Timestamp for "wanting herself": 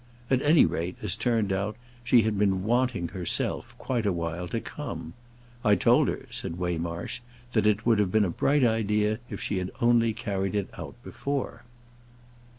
2.63-3.75